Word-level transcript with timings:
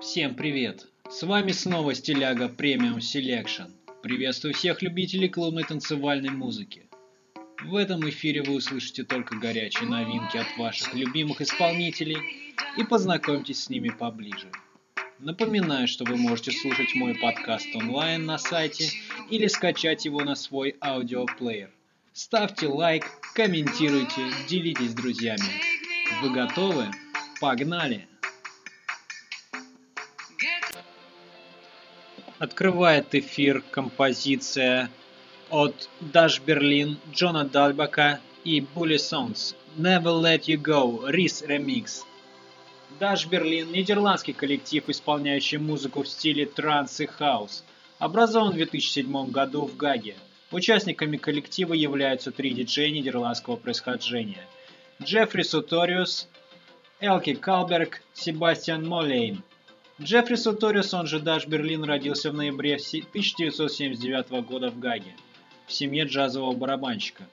Всем 0.00 0.36
привет! 0.36 0.86
С 1.10 1.24
вами 1.24 1.50
снова 1.50 1.92
Стиляга 1.92 2.48
Премиум 2.48 2.98
Selection. 2.98 3.72
Приветствую 4.00 4.54
всех 4.54 4.80
любителей 4.80 5.28
клубной 5.28 5.64
танцевальной 5.64 6.30
музыки. 6.30 6.86
В 7.64 7.74
этом 7.74 8.08
эфире 8.08 8.42
вы 8.42 8.54
услышите 8.54 9.02
только 9.02 9.34
горячие 9.36 9.88
новинки 9.88 10.36
от 10.36 10.46
ваших 10.56 10.94
любимых 10.94 11.40
исполнителей 11.40 12.18
и 12.76 12.84
познакомьтесь 12.84 13.64
с 13.64 13.70
ними 13.70 13.88
поближе. 13.88 14.52
Напоминаю, 15.18 15.88
что 15.88 16.04
вы 16.04 16.16
можете 16.16 16.52
слушать 16.52 16.94
мой 16.94 17.16
подкаст 17.16 17.66
онлайн 17.74 18.24
на 18.24 18.38
сайте 18.38 18.90
или 19.30 19.48
скачать 19.48 20.04
его 20.04 20.22
на 20.22 20.36
свой 20.36 20.76
аудиоплеер. 20.80 21.70
Ставьте 22.12 22.68
лайк, 22.68 23.04
комментируйте, 23.34 24.22
делитесь 24.48 24.92
с 24.92 24.94
друзьями. 24.94 25.60
Вы 26.22 26.30
готовы? 26.30 26.86
Погнали! 27.40 28.06
Открывает 32.38 33.14
эфир 33.16 33.64
композиция 33.72 34.90
от 35.50 35.88
Dash 36.00 36.40
Berlin, 36.44 36.96
Джона 37.12 37.44
Дальбака 37.44 38.20
и 38.44 38.60
Bully 38.60 38.96
Songs 38.96 39.56
Never 39.76 40.22
Let 40.22 40.42
You 40.46 40.56
Go, 40.62 41.10
Рис 41.10 41.42
ремикс. 41.42 42.04
Dash 43.00 43.28
Berlin– 43.28 43.70
нидерландский 43.72 44.34
коллектив, 44.34 44.88
исполняющий 44.88 45.58
музыку 45.58 46.02
в 46.02 46.08
стиле 46.08 46.46
транс 46.46 47.00
и 47.00 47.06
хаус. 47.06 47.64
Образован 47.98 48.52
в 48.52 48.54
2007 48.54 49.30
году 49.30 49.66
в 49.66 49.76
Гаге. 49.76 50.14
Участниками 50.52 51.16
коллектива 51.16 51.74
являются 51.74 52.30
три 52.30 52.50
диджея 52.50 52.90
нидерландского 52.90 53.56
происхождения. 53.56 54.46
Джеффри 55.02 55.42
Суториус, 55.42 56.28
Элки 57.00 57.34
Калберг, 57.34 58.00
Себастьян 58.14 58.86
Молейн. 58.86 59.42
Джеффри 60.00 60.36
Суториус, 60.36 60.94
он 60.94 61.08
же 61.08 61.18
Даш 61.18 61.48
Берлин, 61.48 61.82
родился 61.82 62.30
в 62.30 62.34
ноябре 62.34 62.76
1979 62.76 64.30
года 64.46 64.70
в 64.70 64.78
Гаге, 64.78 65.12
в 65.66 65.72
семье 65.72 66.04
джазового 66.04 66.54
барабанщика. 66.54 67.24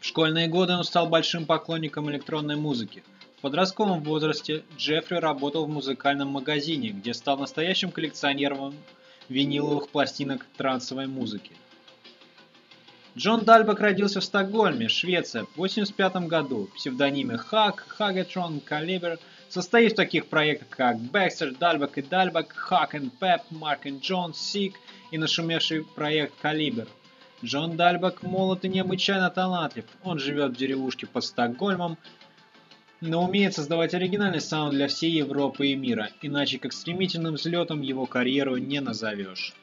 В 0.00 0.06
школьные 0.06 0.48
годы 0.48 0.72
он 0.72 0.84
стал 0.84 1.08
большим 1.08 1.44
поклонником 1.44 2.10
электронной 2.10 2.56
музыки. 2.56 3.04
В 3.36 3.42
подростковом 3.42 4.02
возрасте 4.02 4.64
Джеффри 4.78 5.16
работал 5.16 5.66
в 5.66 5.68
музыкальном 5.68 6.28
магазине, 6.28 6.88
где 6.88 7.12
стал 7.12 7.36
настоящим 7.36 7.90
коллекционером 7.90 8.74
виниловых 9.28 9.90
пластинок 9.90 10.46
трансовой 10.56 11.06
музыки. 11.06 11.52
Джон 13.14 13.44
Дальбак 13.44 13.80
родился 13.80 14.20
в 14.20 14.24
Стокгольме, 14.24 14.88
Швеция, 14.88 15.42
в 15.42 15.52
1985 15.52 16.28
году. 16.28 16.70
Псевдонимы 16.76 17.36
Hug, 17.36 17.84
Huggotron, 17.88 18.60
Kaliber– 18.60 19.18
состоит 19.48 19.92
в 19.92 19.96
таких 19.96 20.26
проектах, 20.26 20.68
как 20.68 20.96
Baxter, 20.96 21.56
Dahlbäck 21.58 21.98
и 21.98 22.02
Dahlbäck, 22.02 22.52
Hug 22.52 22.94
и 22.94 23.10
Pepp, 23.20 23.42
Mark 23.50 23.86
и 23.86 23.98
John, 23.98 24.34
Sick 24.34 24.74
и 25.10 25.18
нашумевший 25.18 25.84
проект 25.84 26.34
Kaliber. 26.40 26.86
Джон 27.44 27.76
Дальбак 27.76 28.22
молод 28.22 28.64
и 28.64 28.68
необычайно 28.68 29.30
талантлив. 29.30 29.84
Он 30.02 30.18
живет 30.18 30.52
в 30.52 30.56
деревушке 30.56 31.06
под 31.06 31.24
Стокгольмом, 31.24 31.96
но 33.00 33.24
умеет 33.24 33.54
создавать 33.54 33.94
оригинальный 33.94 34.40
саунд 34.40 34.72
для 34.72 34.88
всей 34.88 35.12
Европы 35.12 35.68
и 35.68 35.76
мира, 35.76 36.10
иначе 36.20 36.58
как 36.58 36.72
стремительным 36.72 37.34
взлетом 37.34 37.80
его 37.80 38.06
карьеру 38.06 38.56
не 38.56 38.80
назовешь. 38.80 39.54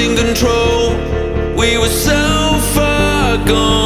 Losing 0.00 0.16
control. 0.16 0.94
We 1.56 1.76
were 1.78 1.88
so 1.88 2.58
far 2.74 3.36
gone, 3.46 3.79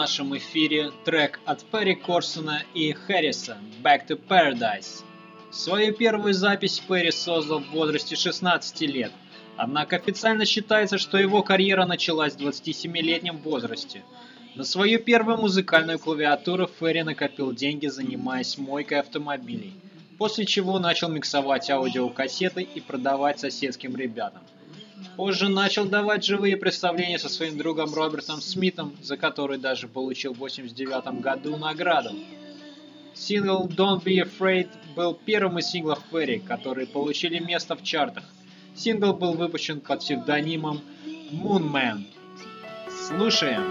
нашем 0.00 0.34
эфире 0.34 0.92
трек 1.04 1.40
от 1.44 1.62
Перри 1.62 1.94
Корсона 1.94 2.62
и 2.72 2.90
Харриса 2.94 3.58
«Back 3.82 4.08
to 4.08 4.18
Paradise». 4.18 5.02
Свою 5.50 5.92
первую 5.92 6.32
запись 6.32 6.80
Перри 6.80 7.10
создал 7.10 7.58
в 7.60 7.70
возрасте 7.72 8.16
16 8.16 8.80
лет, 8.80 9.12
однако 9.58 9.96
официально 9.96 10.46
считается, 10.46 10.96
что 10.96 11.18
его 11.18 11.42
карьера 11.42 11.84
началась 11.84 12.32
в 12.32 12.38
27-летнем 12.38 13.36
возрасте. 13.42 14.02
На 14.54 14.64
свою 14.64 15.00
первую 15.00 15.36
музыкальную 15.36 15.98
клавиатуру 15.98 16.66
Ферри 16.80 17.02
накопил 17.02 17.52
деньги, 17.52 17.88
занимаясь 17.88 18.56
мойкой 18.56 19.00
автомобилей, 19.00 19.74
после 20.16 20.46
чего 20.46 20.78
начал 20.78 21.10
миксовать 21.10 21.68
аудиокассеты 21.68 22.62
и 22.62 22.80
продавать 22.80 23.38
соседским 23.38 23.94
ребятам. 23.96 24.40
Позже 25.16 25.48
начал 25.48 25.86
давать 25.86 26.24
живые 26.24 26.56
представления 26.56 27.18
со 27.18 27.28
своим 27.28 27.58
другом 27.58 27.94
Робертом 27.94 28.40
Смитом, 28.40 28.96
за 29.02 29.16
который 29.16 29.58
даже 29.58 29.88
получил 29.88 30.34
в 30.34 30.38
89 30.38 31.20
году 31.20 31.56
награду. 31.56 32.10
Сингл 33.14 33.68
Don't 33.68 34.02
Be 34.02 34.22
Afraid 34.22 34.68
был 34.96 35.14
первым 35.14 35.58
из 35.58 35.66
синглов 35.66 36.00
Ферри, 36.10 36.38
которые 36.38 36.86
получили 36.86 37.38
место 37.38 37.76
в 37.76 37.82
чартах. 37.82 38.24
Сингл 38.74 39.12
был 39.12 39.34
выпущен 39.34 39.80
под 39.80 40.00
псевдонимом 40.00 40.80
Moonman. 41.32 42.06
Слушаем. 43.08 43.62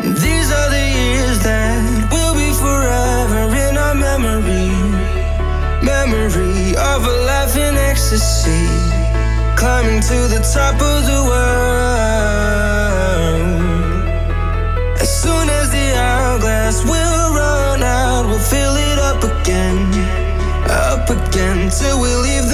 These 0.00 0.50
are 0.50 0.70
the 0.70 0.84
years 0.98 1.38
that 1.44 2.10
will 2.10 2.34
be 2.34 2.52
forever 2.52 3.54
in 3.68 3.76
our 3.76 3.94
memory. 3.94 4.70
Memory 5.82 6.76
of 6.76 7.06
a 7.06 7.16
life 7.26 7.56
in 7.56 7.76
ecstasy. 7.76 8.91
Climbing 9.62 10.00
to 10.00 10.26
the 10.26 10.42
top 10.52 10.74
of 10.74 11.06
the 11.06 11.22
world. 11.22 11.62
As 15.00 15.22
soon 15.22 15.48
as 15.48 15.70
the 15.70 15.94
hourglass 15.94 16.82
will 16.82 17.32
run 17.32 17.80
out, 17.80 18.26
we'll 18.26 18.40
fill 18.40 18.74
it 18.74 18.98
up 18.98 19.22
again. 19.22 19.78
Up 20.68 21.08
again 21.08 21.70
till 21.70 22.00
we 22.00 22.12
leave 22.12 22.48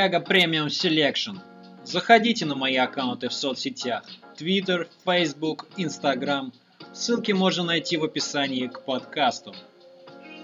Стиляга 0.00 0.20
Premium 0.20 0.70
Selection. 0.70 1.36
Заходите 1.84 2.46
на 2.46 2.54
мои 2.54 2.76
аккаунты 2.76 3.28
в 3.28 3.34
соцсетях. 3.34 4.02
Twitter, 4.34 4.88
Facebook, 5.04 5.66
Instagram. 5.76 6.54
Ссылки 6.94 7.32
можно 7.32 7.64
найти 7.64 7.98
в 7.98 8.04
описании 8.04 8.66
к 8.66 8.80
подкасту. 8.80 9.54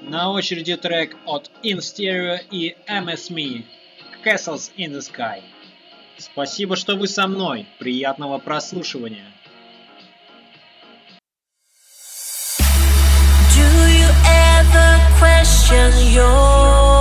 На 0.03 0.31
очереди 0.31 0.77
трек 0.77 1.17
от 1.25 1.51
In 1.63 1.79
Stereo 1.79 2.39
и 2.51 2.77
MSME 2.87 3.65
Castles 4.23 4.71
in 4.77 4.93
the 4.93 5.01
Sky. 5.01 5.41
Спасибо, 6.19 6.77
что 6.77 6.97
вы 6.97 7.09
со 7.09 7.27
мной. 7.27 7.67
Приятного 7.79 8.37
прослушивания. 8.37 9.33
Do 13.55 13.65
you 13.89 14.11
ever 14.27 15.01
question 15.19 16.13
your 16.13 16.96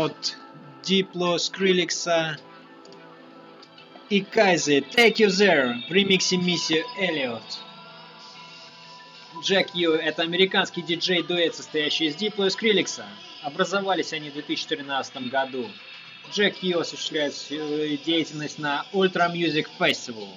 от 0.00 0.36
Diplo, 0.82 1.36
Skrillex 1.36 2.38
и 4.08 4.22
Кайзе 4.22 4.78
Take 4.78 5.16
You 5.16 5.28
There 5.28 5.88
в 5.88 5.92
ремиксе 5.92 6.36
Мисси 6.38 6.84
Эллиот. 6.98 7.42
Джек 9.42 9.74
Ю– 9.74 9.92
это 9.92 10.22
американский 10.22 10.82
диджей-дуэт, 10.82 11.54
состоящий 11.54 12.06
из 12.06 12.16
Diplo 12.16 12.46
и 12.46 12.48
Skrillex. 12.48 13.02
Образовались 13.42 14.12
они 14.12 14.30
в 14.30 14.34
2013 14.34 15.28
году. 15.28 15.68
Джек 16.32 16.62
Ю 16.62 16.80
осуществляет 16.80 17.34
деятельность 18.04 18.58
на 18.58 18.86
Ultra 18.92 19.30
Music 19.32 19.66
Festival. 19.78 20.28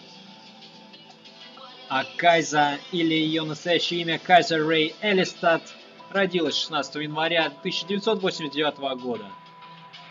А 1.89 2.05
Кайза, 2.17 2.79
или 2.91 3.13
ее 3.13 3.43
настоящее 3.43 4.01
имя 4.01 4.19
Кайза 4.19 4.57
Рэй 4.57 4.95
Элистат, 5.01 5.61
родилась 6.09 6.55
16 6.55 6.95
января 6.95 7.45
1989 7.45 9.01
года. 9.01 9.25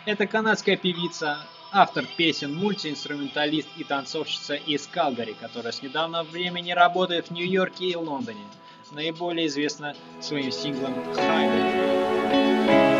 Это 0.05 0.27
канадская 0.27 0.75
певица, 0.75 1.37
автор 1.71 2.05
песен, 2.17 2.53
мультиинструменталист 2.53 3.69
и 3.77 3.85
танцовщица 3.85 4.55
из 4.55 4.85
Калгари, 4.85 5.33
которая 5.39 5.71
с 5.71 5.81
недавнего 5.81 6.23
времени 6.23 6.71
работает 6.71 7.27
в 7.27 7.31
Нью-Йорке 7.31 7.85
и 7.85 7.95
Лондоне. 7.95 8.43
Наиболее 8.91 9.47
известна 9.47 9.95
своим 10.19 10.51
синглом 10.51 10.93
Highway. 11.15 12.92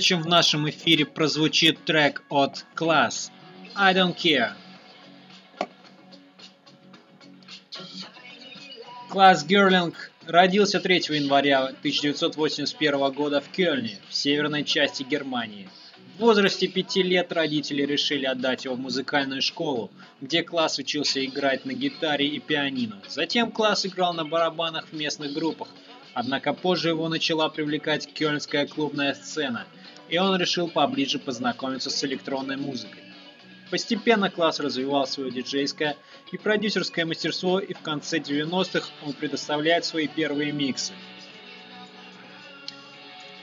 Следующим 0.00 0.22
в 0.22 0.28
нашем 0.28 0.70
эфире 0.70 1.04
прозвучит 1.04 1.84
трек 1.84 2.22
от 2.30 2.64
Class 2.74 3.30
I 3.74 3.94
Don't 3.94 4.16
Care. 4.16 4.52
Класс 9.10 9.44
Герлинг 9.44 10.10
родился 10.26 10.80
3 10.80 11.02
января 11.10 11.64
1981 11.66 13.12
года 13.12 13.42
в 13.42 13.50
Кёльне, 13.50 13.98
в 14.08 14.14
северной 14.14 14.64
части 14.64 15.02
Германии. 15.02 15.68
В 16.16 16.20
возрасте 16.20 16.66
5 16.66 16.96
лет 16.96 17.30
родители 17.30 17.82
решили 17.82 18.24
отдать 18.24 18.64
его 18.64 18.76
в 18.76 18.80
музыкальную 18.80 19.42
школу, 19.42 19.90
где 20.22 20.42
класс 20.42 20.78
учился 20.78 21.22
играть 21.22 21.66
на 21.66 21.74
гитаре 21.74 22.26
и 22.26 22.38
пианино. 22.38 23.02
Затем 23.06 23.52
класс 23.52 23.84
играл 23.84 24.14
на 24.14 24.24
барабанах 24.24 24.86
в 24.86 24.94
местных 24.94 25.34
группах, 25.34 25.68
однако 26.14 26.54
позже 26.54 26.88
его 26.88 27.10
начала 27.10 27.50
привлекать 27.50 28.10
кёльнская 28.14 28.66
клубная 28.66 29.12
сцена, 29.12 29.66
и 30.10 30.18
он 30.18 30.36
решил 30.36 30.68
поближе 30.68 31.18
познакомиться 31.18 31.88
с 31.88 32.04
электронной 32.04 32.56
музыкой. 32.56 33.02
Постепенно 33.70 34.28
класс 34.28 34.58
развивал 34.58 35.06
свое 35.06 35.30
диджейское 35.30 35.96
и 36.32 36.36
продюсерское 36.36 37.06
мастерство, 37.06 37.60
и 37.60 37.72
в 37.72 37.80
конце 37.80 38.18
90-х 38.18 38.88
он 39.06 39.12
предоставляет 39.12 39.84
свои 39.84 40.08
первые 40.08 40.50
миксы. 40.50 40.92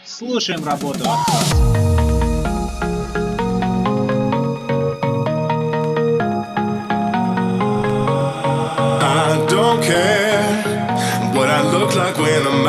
Слушаем 0.03 0.65
работу 0.65 0.99
от 0.99 1.25
класса. 1.25 1.55
I 8.99 9.45
don't 9.47 9.81
care 9.81 10.43
what 11.33 11.49
I 11.49 11.61
look 11.71 11.95
like 11.95 12.17
when 12.17 12.45
I'm 12.45 12.66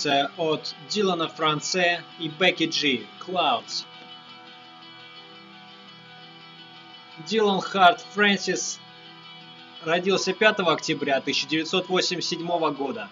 композиция 0.00 0.30
от 0.36 0.74
Дилана 0.88 1.28
Франце 1.28 2.02
и 2.18 2.28
Бекки 2.28 2.66
Джи 2.66 3.06
«Clouds». 3.20 3.84
Дилан 7.28 7.60
Харт 7.60 8.00
Фрэнсис 8.14 8.80
родился 9.84 10.32
5 10.32 10.60
октября 10.60 11.16
1987 11.18 12.74
года. 12.74 13.08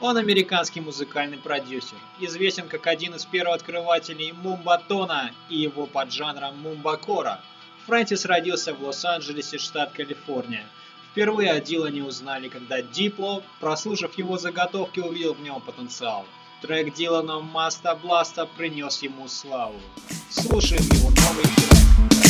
Он 0.00 0.16
американский 0.16 0.80
музыкальный 0.80 1.38
продюсер, 1.38 1.98
известен 2.20 2.68
как 2.68 2.86
один 2.86 3.16
из 3.16 3.24
первооткрывателей 3.24 4.30
мумбатона 4.30 5.32
и 5.48 5.56
его 5.56 5.86
поджанра 5.86 6.52
мумбакора. 6.52 7.40
Фрэнсис 7.86 8.24
родился 8.26 8.74
в 8.74 8.82
Лос-Анджелесе, 8.84 9.58
штат 9.58 9.92
Калифорния. 9.92 10.66
Впервые 11.18 11.50
о 11.50 11.60
Дилане 11.60 12.04
узнали, 12.04 12.46
когда 12.46 12.80
Дипло, 12.80 13.42
прослушав 13.58 14.16
его 14.16 14.38
заготовки, 14.38 15.00
увидел 15.00 15.34
в 15.34 15.40
нем 15.40 15.60
потенциал. 15.60 16.24
Трек 16.62 16.94
Дилана 16.94 17.40
«Маста 17.40 17.96
Бласта» 17.96 18.46
принес 18.46 19.02
ему 19.02 19.26
славу. 19.26 19.80
Слушаем 20.30 20.84
его 20.84 21.10
новый 21.10 21.42
трек. 21.42 22.27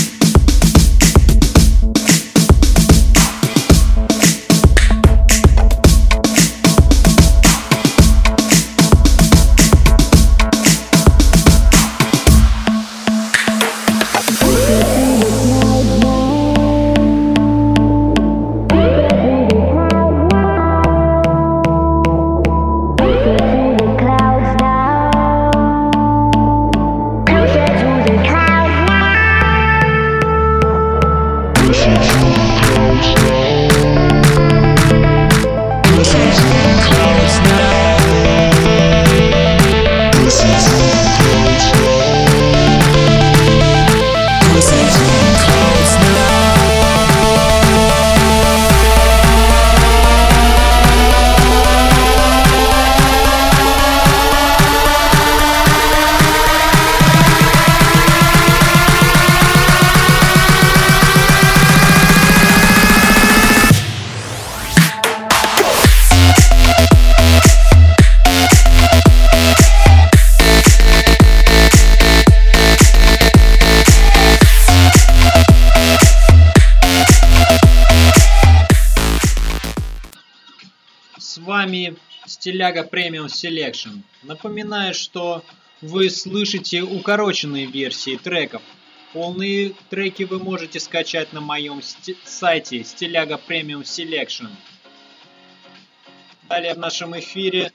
Стиляга 82.39 82.85
Premium 82.85 83.29
Selection. 83.29 83.99
Напоминаю, 84.23 84.95
что 84.95 85.45
вы 85.81 86.09
слышите 86.09 86.83
укороченные 86.83 87.67
версии 87.67 88.17
треков. 88.17 88.63
Полные 89.13 89.75
треки 89.91 90.23
вы 90.23 90.39
можете 90.39 90.79
скачать 90.79 91.33
на 91.33 91.41
моем 91.41 91.83
сайте 92.25 92.85
Стиляга 92.85 93.39
Premium 93.39 93.85
Selection. 93.85 94.47
Далее 96.49 96.75
в 96.75 96.79
нашем 96.79 97.19
эфире 97.19 97.73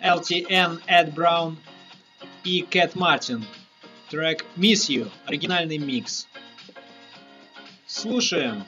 LTN, 0.00 0.80
Ed 0.86 1.12
Brown 1.14 1.56
и 2.42 2.62
Кэт 2.62 2.94
Мартин. 2.94 3.44
Трек 4.08 4.46
Miss 4.56 4.88
You, 4.88 5.10
оригинальный 5.26 5.76
микс. 5.76 6.26
Слушаем. 7.86 8.64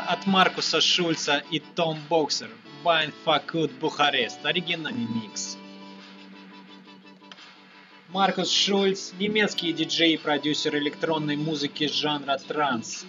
От 0.00 0.26
Маркуса 0.26 0.80
Шульца 0.80 1.42
и 1.50 1.60
Том 1.60 1.98
Боксер. 2.08 2.50
«Bine 2.84 3.12
Facut 3.24 3.72
Bucharest» 3.72 4.44
оригинальный 4.44 5.06
микс. 5.06 5.58
Маркус 8.08 8.50
Шульц– 8.50 9.12
немецкий 9.18 9.72
диджей 9.72 10.14
и 10.14 10.16
продюсер 10.16 10.76
электронной 10.76 11.36
музыки 11.36 11.88
жанра 11.88 12.38
транс, 12.38 13.04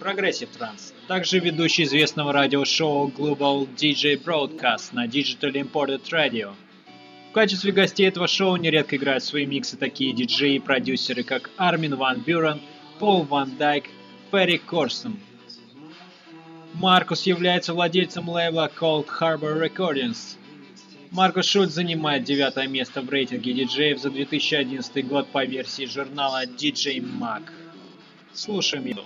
прогрессив 0.00 0.50
транс, 0.50 0.92
также 1.08 1.38
ведущий 1.38 1.84
известного 1.84 2.32
радиошоу 2.32 3.08
Global 3.08 3.68
DJ 3.74 4.22
Broadcast 4.22 4.88
на 4.92 5.06
Digital 5.06 5.52
Imported 5.52 6.02
Radio. 6.10 6.54
В 7.30 7.32
качестве 7.32 7.72
гостей 7.72 8.08
этого 8.08 8.26
шоу 8.26 8.56
нередко 8.56 8.96
играют 8.96 9.22
свои 9.22 9.46
миксы 9.46 9.76
такие 9.76 10.12
диджеи 10.12 10.56
и 10.56 10.60
продюсеры, 10.60 11.22
как 11.22 11.50
Армин 11.56 11.96
Ван 11.96 12.20
Бюрен, 12.20 12.60
Пол 12.98 13.22
Ван 13.22 13.56
Дайк, 13.56 13.84
Ферри 14.30 14.58
Корсон– 14.58 15.18
Маркус 16.78 17.22
является 17.22 17.72
владельцем 17.72 18.28
лейбла 18.28 18.70
Cold 18.78 19.06
Harbor 19.18 19.58
Recordings. 19.58 20.36
Маркус 21.10 21.46
Шульц 21.46 21.70
занимает 21.70 22.24
девятое 22.24 22.66
место 22.68 23.00
в 23.00 23.08
рейтинге 23.08 23.54
диджеев 23.54 23.98
за 23.98 24.10
2011 24.10 25.08
год 25.08 25.26
по 25.28 25.42
версии 25.46 25.86
журнала 25.86 26.44
DJ 26.44 26.98
Mag. 26.98 27.44
Слушаем 28.34 28.84
его. 28.84 29.04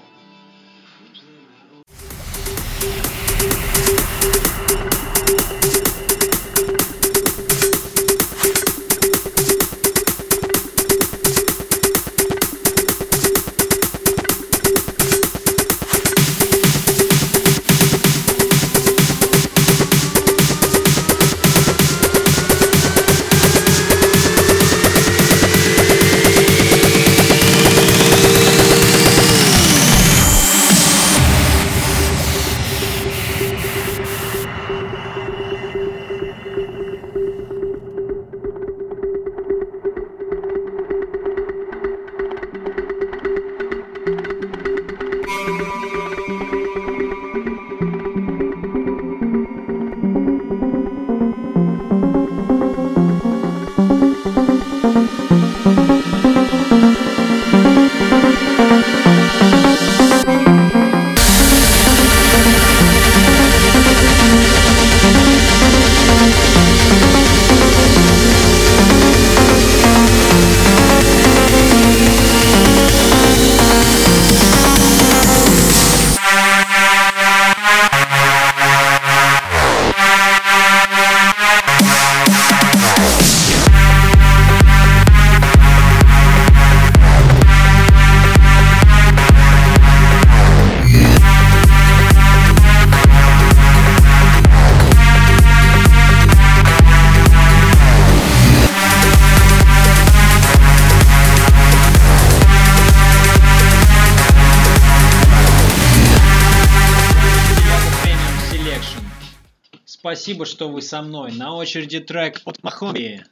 Спасибо, 110.21 110.45
что 110.45 110.69
вы 110.69 110.83
со 110.83 111.01
мной. 111.01 111.33
На 111.33 111.55
очереди 111.55 111.99
трек 111.99 112.43
от 112.45 112.63
Махоми. 112.63 113.25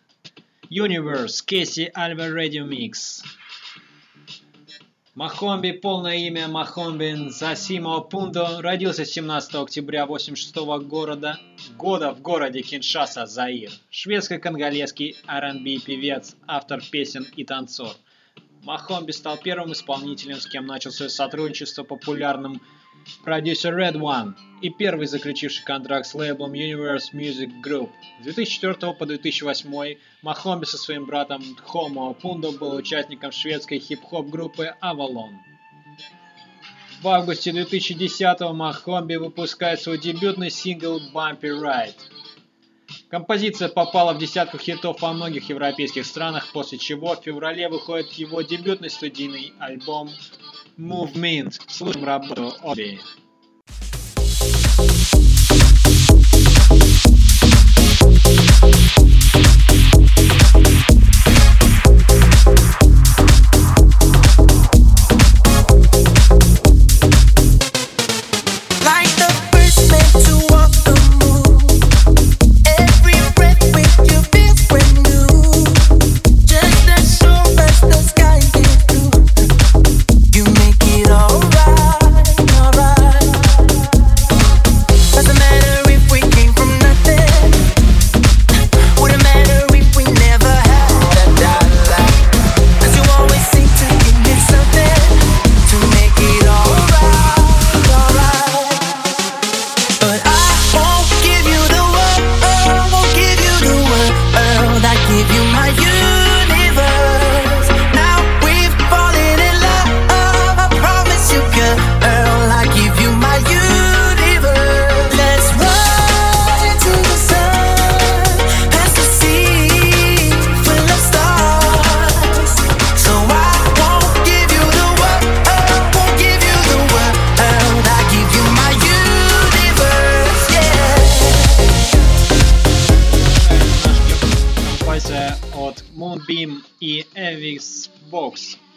Universe, 0.70 1.44
Кейси 1.44 1.92
Альва 1.94 2.30
Radio 2.30 2.66
Mix. 2.66 3.22
Махомби, 5.14 5.72
полное 5.72 6.16
имя 6.16 6.48
Махомби 6.48 7.28
Засимо 7.28 8.00
Пундо, 8.00 8.62
родился 8.62 9.04
17 9.04 9.54
октября 9.56 10.06
86 10.06 10.56
города, 10.86 11.38
года 11.76 12.14
в 12.14 12.22
городе 12.22 12.62
Киншаса, 12.62 13.26
Заир. 13.26 13.70
Шведско-конголезский 13.90 15.18
R&B 15.26 15.80
певец, 15.84 16.36
автор 16.46 16.80
песен 16.90 17.26
и 17.36 17.44
танцор. 17.44 17.94
Махомби 18.62 19.10
стал 19.10 19.36
первым 19.36 19.72
исполнителем, 19.72 20.40
с 20.40 20.46
кем 20.46 20.64
начал 20.64 20.90
свое 20.90 21.10
сотрудничество 21.10 21.82
популярным 21.82 22.62
продюсер 23.24 23.78
Red 23.78 23.94
One 23.94 24.34
и 24.60 24.70
первый 24.70 25.06
заключивший 25.06 25.64
контракт 25.64 26.06
с 26.06 26.14
лейблом 26.14 26.52
Universe 26.52 27.12
Music 27.12 27.50
Group. 27.64 27.90
С 28.20 28.24
2004 28.24 28.92
по 28.94 29.06
2008 29.06 29.96
Махомби 30.22 30.64
со 30.64 30.78
своим 30.78 31.06
братом 31.06 31.42
Хомо 31.64 32.12
Пундо 32.14 32.52
был 32.52 32.74
участником 32.74 33.32
шведской 33.32 33.78
хип-хоп 33.78 34.28
группы 34.28 34.74
Avalon. 34.82 35.34
В 37.00 37.08
августе 37.08 37.52
2010 37.52 38.40
Махомби 38.52 39.14
выпускает 39.14 39.80
свой 39.80 39.98
дебютный 39.98 40.50
сингл 40.50 41.00
Bumpy 41.14 41.42
Ride. 41.42 41.94
Композиция 43.08 43.68
попала 43.68 44.12
в 44.12 44.18
десятку 44.18 44.58
хитов 44.58 45.00
во 45.00 45.12
многих 45.12 45.48
европейских 45.48 46.04
странах, 46.04 46.52
после 46.52 46.76
чего 46.76 47.14
в 47.14 47.22
феврале 47.22 47.68
выходит 47.68 48.12
его 48.12 48.42
дебютный 48.42 48.90
студийный 48.90 49.52
альбом 49.58 50.10
Movement. 50.78 51.60
Слушаем 51.66 52.04
работу 52.04 52.54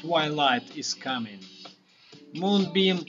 Twilight 0.01 0.63
is 0.75 0.95
Coming. 0.95 1.43
Moonbeam 2.33 3.05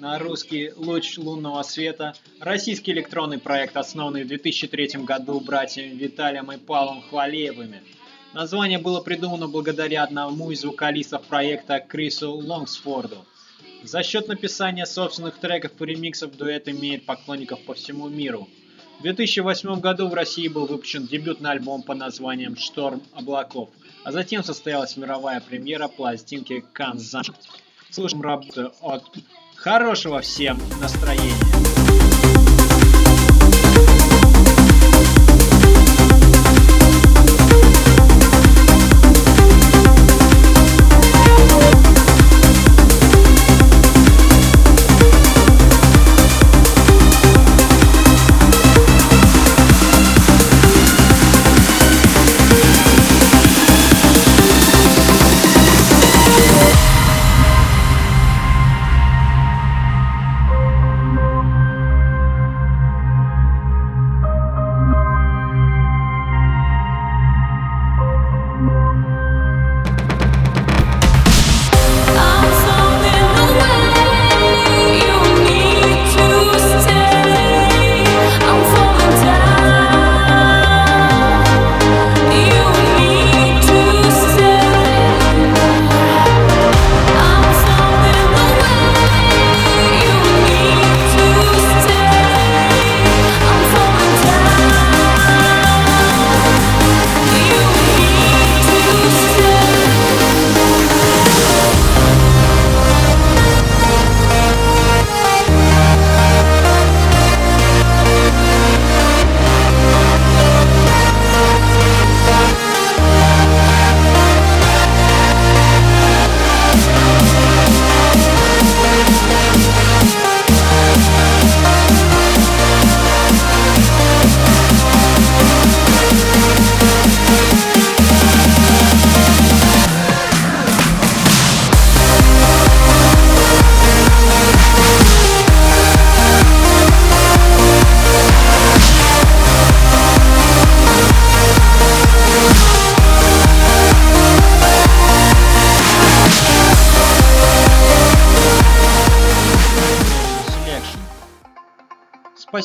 на 0.00 0.18
русский 0.18 0.70
«Луч 0.76 1.16
лунного 1.16 1.62
света»– 1.62 2.14
российский 2.40 2.92
электронный 2.92 3.38
проект, 3.38 3.74
основанный 3.78 4.24
в 4.24 4.28
2003 4.28 5.04
году 5.04 5.40
братьями 5.40 5.94
Виталием 5.94 6.52
и 6.52 6.58
Павлом 6.58 7.00
Хвалеевыми. 7.08 7.82
Название 8.34 8.78
было 8.78 9.00
придумано 9.00 9.48
благодаря 9.48 10.04
одному 10.04 10.50
из 10.50 10.62
вокалистов 10.62 11.22
проекта 11.24 11.80
Крису 11.80 12.32
Лонгсфорду. 12.32 13.24
За 13.82 14.02
счет 14.02 14.28
написания 14.28 14.84
собственных 14.84 15.38
треков 15.38 15.80
и 15.80 15.84
ремиксов 15.86 16.36
дуэт 16.36 16.68
имеет 16.68 17.06
поклонников 17.06 17.64
по 17.64 17.72
всему 17.72 18.08
миру. 18.08 18.46
В 18.98 19.02
2008 19.04 19.80
году 19.80 20.08
в 20.08 20.14
России 20.14 20.48
был 20.48 20.66
выпущен 20.66 21.06
дебютный 21.06 21.52
альбом 21.52 21.82
под 21.82 21.96
названием 21.96 22.56
«Шторм 22.56 23.02
облаков», 23.14 23.70
а 24.06 24.12
затем 24.12 24.44
состоялась 24.44 24.96
мировая 24.96 25.40
премьера 25.40 25.88
пластинки 25.88 26.64
«Канзан». 26.72 27.24
Слушаем 27.90 28.22
работу 28.22 28.72
от 28.80 29.02
Хорошего 29.56 30.20
всем 30.20 30.60
настроения! 30.80 32.05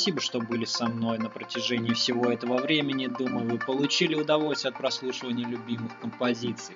Спасибо, 0.01 0.19
что 0.19 0.39
были 0.39 0.65
со 0.65 0.87
мной 0.87 1.19
на 1.19 1.29
протяжении 1.29 1.93
всего 1.93 2.31
этого 2.31 2.57
времени. 2.57 3.05
Думаю, 3.05 3.47
вы 3.47 3.59
получили 3.59 4.15
удовольствие 4.15 4.71
от 4.71 4.77
прослушивания 4.79 5.45
любимых 5.45 5.91
композиций. 5.99 6.75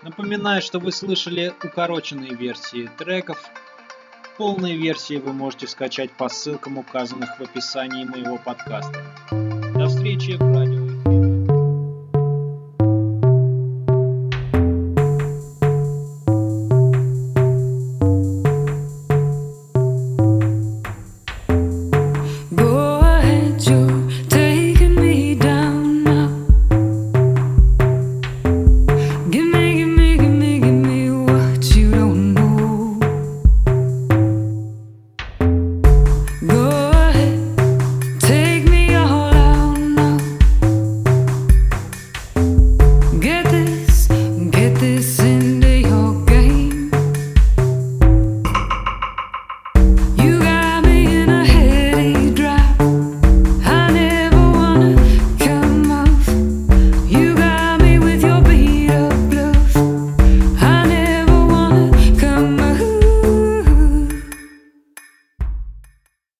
Напоминаю, 0.00 0.62
что 0.62 0.78
вы 0.78 0.90
слышали 0.90 1.52
укороченные 1.62 2.34
версии 2.34 2.88
треков. 2.96 3.44
Полные 4.38 4.78
версии 4.78 5.18
вы 5.18 5.34
можете 5.34 5.66
скачать 5.66 6.12
по 6.12 6.30
ссылкам, 6.30 6.78
указанных 6.78 7.38
в 7.38 7.42
описании 7.42 8.06
моего 8.06 8.38
подкаста. 8.38 9.04
До 9.74 9.88
встречи 9.88 10.38
в 10.38 10.54
радио. 10.54 10.79